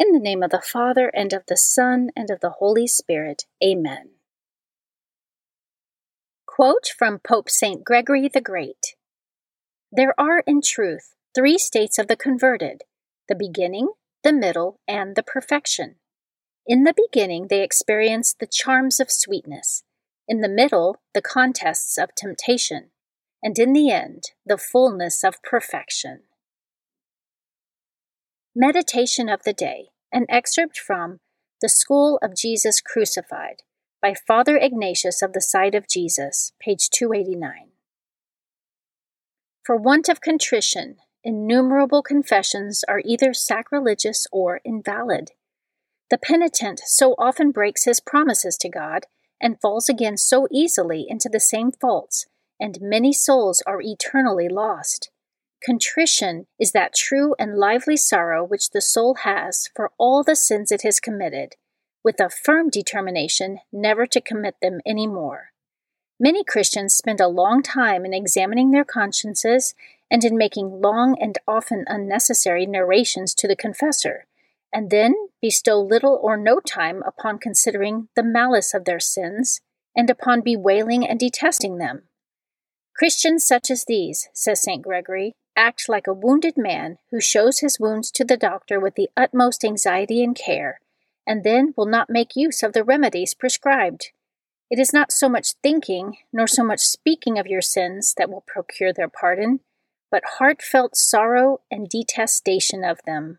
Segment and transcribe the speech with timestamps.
[0.00, 3.44] In the name of the Father, and of the Son, and of the Holy Spirit.
[3.62, 4.12] Amen.
[6.46, 7.84] Quote from Pope St.
[7.84, 8.96] Gregory the Great
[9.92, 12.84] There are, in truth, three states of the converted
[13.28, 13.90] the beginning,
[14.24, 15.96] the middle, and the perfection.
[16.66, 19.82] In the beginning, they experience the charms of sweetness,
[20.26, 22.88] in the middle, the contests of temptation,
[23.42, 26.22] and in the end, the fullness of perfection.
[28.56, 31.20] Meditation of the Day, an excerpt from
[31.62, 33.62] The School of Jesus Crucified
[34.02, 37.68] by Father Ignatius of the Side of Jesus, page 289.
[39.64, 45.30] For want of contrition, innumerable confessions are either sacrilegious or invalid.
[46.10, 49.04] The penitent so often breaks his promises to God
[49.40, 52.26] and falls again so easily into the same faults,
[52.58, 55.08] and many souls are eternally lost.
[55.62, 60.72] Contrition is that true and lively sorrow which the soul has for all the sins
[60.72, 61.56] it has committed,
[62.02, 65.50] with a firm determination never to commit them any more.
[66.18, 69.74] Many Christians spend a long time in examining their consciences
[70.10, 74.26] and in making long and often unnecessary narrations to the confessor,
[74.72, 79.60] and then bestow little or no time upon considering the malice of their sins
[79.94, 82.02] and upon bewailing and detesting them.
[82.96, 84.82] Christians such as these, says St.
[84.82, 89.10] Gregory, act like a wounded man who shows his wounds to the doctor with the
[89.14, 90.80] utmost anxiety and care,
[91.26, 94.06] and then will not make use of the remedies prescribed.
[94.70, 98.44] It is not so much thinking, nor so much speaking of your sins that will
[98.46, 99.60] procure their pardon,
[100.10, 103.38] but heartfelt sorrow and detestation of them.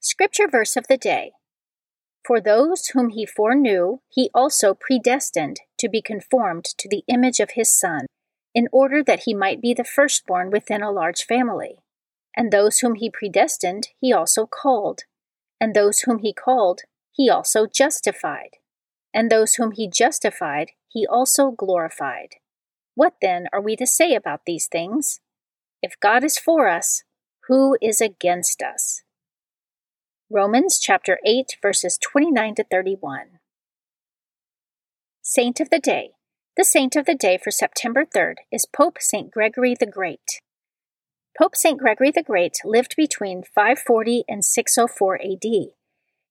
[0.00, 1.32] Scripture verse of the day
[2.26, 7.52] For those whom he foreknew, he also predestined to be conformed to the image of
[7.52, 8.06] his Son
[8.58, 11.78] in order that he might be the firstborn within a large family.
[12.36, 15.02] And those whom he predestined, he also called.
[15.60, 16.80] And those whom he called,
[17.12, 18.56] he also justified.
[19.14, 22.30] And those whom he justified, he also glorified.
[22.96, 25.20] What then are we to say about these things?
[25.80, 27.04] If God is for us,
[27.46, 29.04] who is against us?
[30.28, 33.38] Romans chapter 8, verses 29 to 31.
[35.22, 36.10] Saint of the Day.
[36.58, 39.30] The saint of the day for September 3rd is Pope St.
[39.30, 40.40] Gregory the Great.
[41.38, 41.78] Pope St.
[41.78, 45.44] Gregory the Great lived between 540 and 604 AD.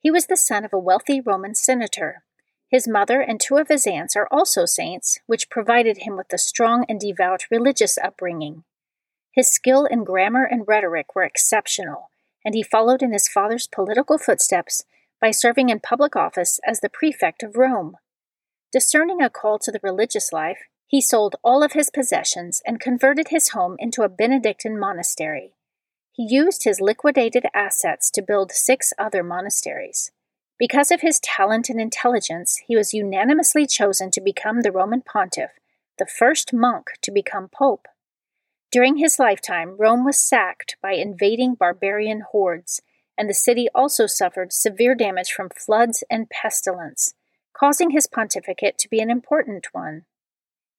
[0.00, 2.24] He was the son of a wealthy Roman senator.
[2.68, 6.38] His mother and two of his aunts are also saints, which provided him with a
[6.38, 8.64] strong and devout religious upbringing.
[9.30, 12.10] His skill in grammar and rhetoric were exceptional,
[12.44, 14.82] and he followed in his father's political footsteps
[15.20, 17.98] by serving in public office as the prefect of Rome.
[18.72, 23.28] Discerning a call to the religious life, he sold all of his possessions and converted
[23.28, 25.54] his home into a Benedictine monastery.
[26.12, 30.10] He used his liquidated assets to build six other monasteries.
[30.58, 35.50] Because of his talent and intelligence, he was unanimously chosen to become the Roman pontiff,
[35.98, 37.86] the first monk to become pope.
[38.72, 42.80] During his lifetime, Rome was sacked by invading barbarian hordes,
[43.18, 47.14] and the city also suffered severe damage from floods and pestilence,
[47.58, 50.04] causing his pontificate to be an important one.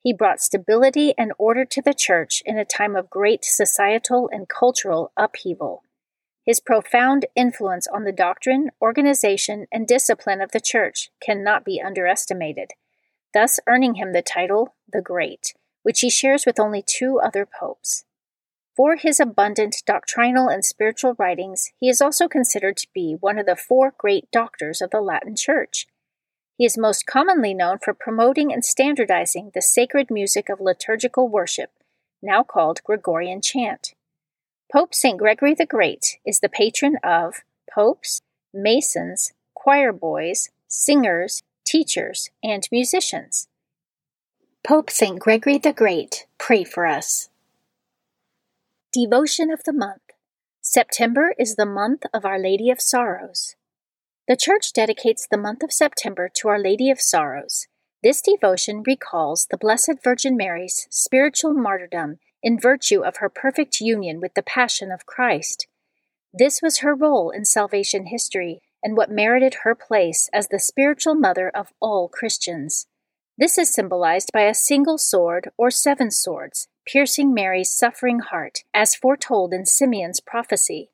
[0.03, 4.47] He brought stability and order to the church in a time of great societal and
[4.47, 5.83] cultural upheaval.
[6.45, 12.71] His profound influence on the doctrine, organization, and discipline of the church cannot be underestimated,
[13.33, 15.53] thus earning him the title the Great,
[15.83, 18.05] which he shares with only two other popes.
[18.75, 23.47] For his abundant doctrinal and spiritual writings, he is also considered to be one of
[23.47, 25.87] the four great doctors of the Latin Church.
[26.57, 31.69] He is most commonly known for promoting and standardizing the sacred music of liturgical worship,
[32.19, 33.93] now called Gregorian chant.
[34.73, 35.19] Pope St.
[35.19, 38.21] Gregory the Great is the patron of popes,
[38.51, 43.47] masons, choir boys, singers, teachers, and musicians.
[44.67, 45.19] Pope St.
[45.19, 47.29] Gregory the Great, pray for us.
[48.91, 50.01] Devotion of the Month
[50.59, 53.56] September is the month of Our Lady of Sorrows.
[54.27, 57.67] The Church dedicates the month of September to Our Lady of Sorrows.
[58.03, 64.19] This devotion recalls the Blessed Virgin Mary's spiritual martyrdom in virtue of her perfect union
[64.19, 65.67] with the Passion of Christ.
[66.33, 71.15] This was her role in salvation history and what merited her place as the spiritual
[71.15, 72.85] mother of all Christians.
[73.37, 78.93] This is symbolized by a single sword or seven swords piercing Mary's suffering heart, as
[78.93, 80.89] foretold in Simeon's prophecy.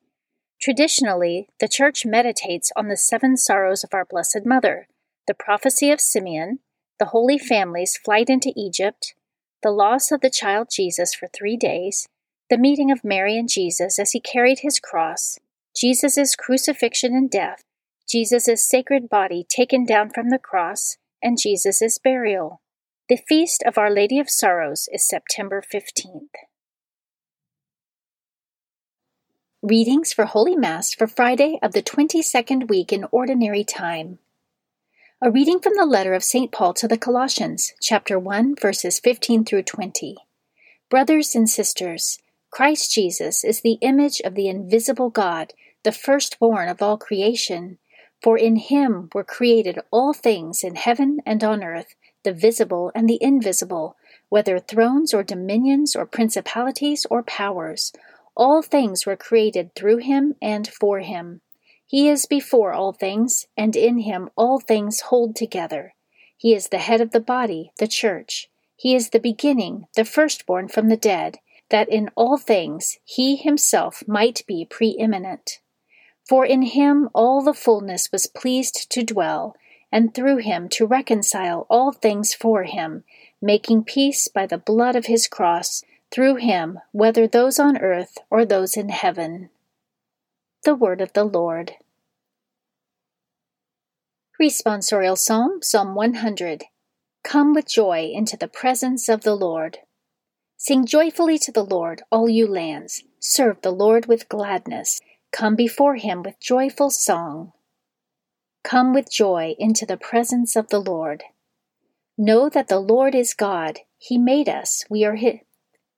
[0.60, 4.88] Traditionally, the Church meditates on the seven sorrows of our Blessed Mother
[5.26, 6.58] the prophecy of Simeon,
[6.98, 9.14] the Holy Family's flight into Egypt,
[9.62, 12.06] the loss of the child Jesus for three days,
[12.50, 15.38] the meeting of Mary and Jesus as he carried his cross,
[15.74, 17.62] Jesus' crucifixion and death,
[18.08, 22.60] Jesus' sacred body taken down from the cross, and Jesus' burial.
[23.08, 26.28] The feast of Our Lady of Sorrows is September 15th.
[29.66, 34.18] Readings for Holy Mass for Friday of the 22nd week in Ordinary Time.
[35.22, 36.52] A reading from the letter of St.
[36.52, 40.16] Paul to the Colossians, chapter 1, verses 15 through 20.
[40.90, 42.18] Brothers and sisters,
[42.50, 47.78] Christ Jesus is the image of the invisible God, the firstborn of all creation.
[48.22, 53.08] For in him were created all things in heaven and on earth, the visible and
[53.08, 53.96] the invisible,
[54.28, 57.94] whether thrones or dominions or principalities or powers.
[58.36, 61.40] All things were created through him and for him.
[61.86, 65.94] He is before all things, and in him all things hold together.
[66.36, 68.48] He is the head of the body, the church.
[68.76, 71.38] He is the beginning, the firstborn from the dead,
[71.70, 75.60] that in all things he himself might be preeminent.
[76.28, 79.56] For in him all the fullness was pleased to dwell,
[79.92, 83.04] and through him to reconcile all things for him,
[83.40, 88.44] making peace by the blood of his cross, through him, whether those on earth or
[88.44, 89.50] those in heaven.
[90.64, 91.72] The Word of the Lord.
[94.40, 96.64] Responsorial Psalm, Psalm 100.
[97.22, 99.78] Come with joy into the presence of the Lord.
[100.56, 103.02] Sing joyfully to the Lord, all you lands.
[103.20, 105.00] Serve the Lord with gladness.
[105.32, 107.52] Come before him with joyful song.
[108.62, 111.24] Come with joy into the presence of the Lord.
[112.16, 113.80] Know that the Lord is God.
[113.98, 115.40] He made us, we are his.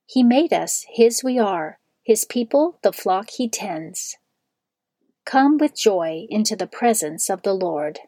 [0.06, 4.16] He made us, his we are, his people, the flock he tends.
[5.24, 7.98] Come with joy into the presence of the Lord.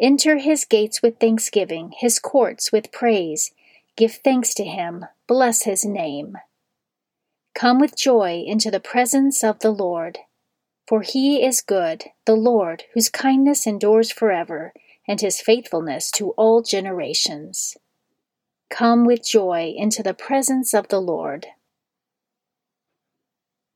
[0.00, 3.52] Enter his gates with thanksgiving, his courts with praise.
[3.96, 6.36] Give thanks to him, bless his name.
[7.54, 10.18] Come with joy into the presence of the Lord.
[10.86, 14.72] For he is good, the Lord, whose kindness endures forever,
[15.08, 17.76] and his faithfulness to all generations.
[18.68, 21.46] Come with joy into the presence of the Lord.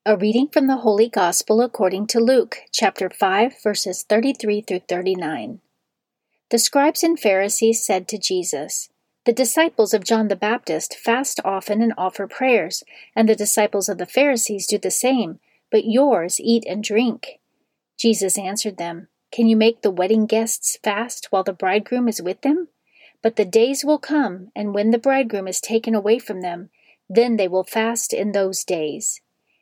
[0.04, 5.60] A reading from the Holy Gospel according to Luke, chapter 5, verses 33 through 39.
[6.50, 8.88] The scribes and Pharisees said to Jesus,
[9.24, 12.82] The disciples of John the Baptist fast often and offer prayers,
[13.14, 15.38] and the disciples of the Pharisees do the same,
[15.70, 17.38] but yours eat and drink.
[17.96, 22.40] Jesus answered them, Can you make the wedding guests fast while the bridegroom is with
[22.40, 22.68] them?
[23.22, 26.70] But the days will come, and when the bridegroom is taken away from them,
[27.08, 29.20] then they will fast in those days.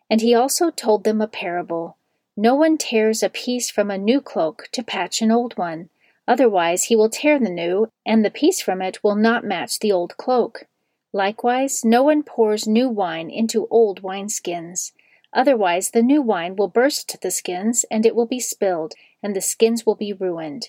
[0.09, 1.97] And he also told them a parable
[2.37, 5.91] No one tears a piece from a new cloak to patch an old one.
[6.29, 9.91] Otherwise, he will tear the new, and the piece from it will not match the
[9.91, 10.67] old cloak.
[11.13, 14.93] Likewise, no one pours new wine into old wineskins.
[15.33, 19.41] Otherwise, the new wine will burst the skins, and it will be spilled, and the
[19.41, 20.69] skins will be ruined.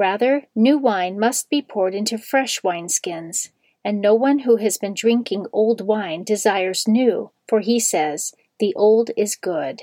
[0.00, 3.50] Rather, new wine must be poured into fresh wineskins,
[3.84, 8.74] and no one who has been drinking old wine desires new, for he says, The
[8.76, 9.82] old is good.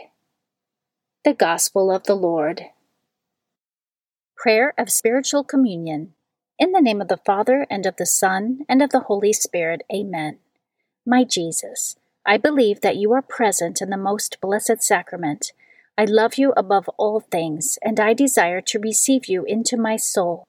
[1.24, 2.64] The Gospel of the Lord.
[4.36, 6.16] Prayer of Spiritual Communion.
[6.58, 9.84] In the name of the Father, and of the Son, and of the Holy Spirit,
[9.94, 10.40] Amen.
[11.06, 11.96] My Jesus,
[12.26, 15.52] I believe that you are present in the most blessed sacrament
[16.00, 20.46] I love you above all things, and I desire to receive you into my soul.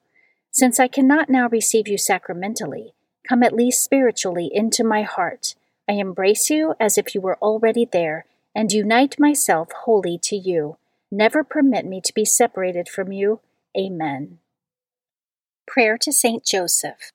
[0.51, 2.93] Since I cannot now receive you sacramentally,
[3.27, 5.55] come at least spiritually into my heart.
[5.87, 10.77] I embrace you as if you were already there, and unite myself wholly to you.
[11.11, 13.39] Never permit me to be separated from you.
[13.75, 14.37] Amen.
[15.65, 17.11] Prayer to Saint Joseph.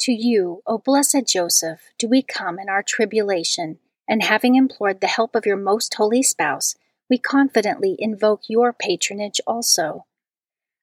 [0.00, 3.78] To you, O blessed Joseph, do we come in our tribulation,
[4.08, 6.74] and having implored the help of your most holy spouse,
[7.08, 10.06] we confidently invoke your patronage also.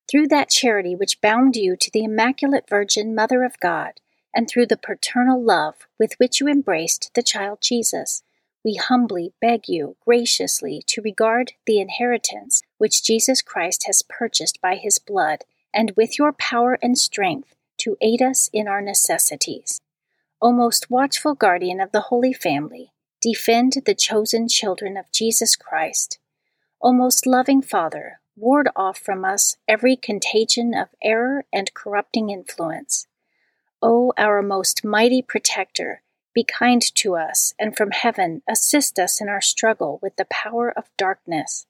[0.09, 3.99] Through that charity which bound you to the Immaculate Virgin Mother of God,
[4.33, 8.23] and through the paternal love with which you embraced the child Jesus,
[8.63, 14.75] we humbly beg you graciously to regard the inheritance which Jesus Christ has purchased by
[14.75, 19.81] his blood, and with your power and strength to aid us in our necessities.
[20.41, 26.19] O most watchful guardian of the Holy Family, Defend the chosen children of Jesus Christ.
[26.81, 33.07] O most loving Father, ward off from us every contagion of error and corrupting influence.
[33.81, 36.01] O our most mighty protector,
[36.33, 40.71] be kind to us, and from heaven assist us in our struggle with the power
[40.71, 41.65] of darkness.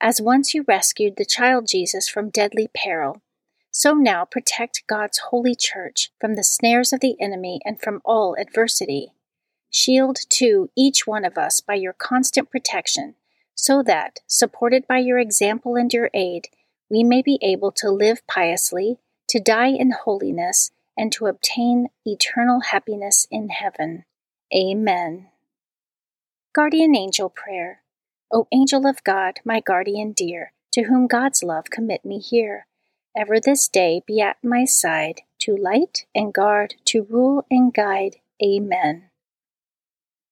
[0.00, 3.20] As once you rescued the child Jesus from deadly peril,
[3.70, 8.34] so now protect God's holy church from the snares of the enemy and from all
[8.40, 9.12] adversity.
[9.70, 13.14] Shield, too, each one of us by your constant protection,
[13.54, 16.48] so that, supported by your example and your aid,
[16.90, 18.98] we may be able to live piously,
[19.28, 24.04] to die in holiness, and to obtain eternal happiness in heaven.
[24.54, 25.28] Amen.
[26.54, 27.82] Guardian Angel Prayer.
[28.32, 32.66] O angel of God, my guardian dear, to whom God's love commit me here,
[33.16, 38.16] ever this day be at my side, to light and guard, to rule and guide.
[38.42, 39.10] Amen.